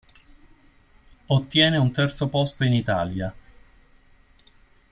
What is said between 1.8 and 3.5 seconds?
terzo posto in Italia.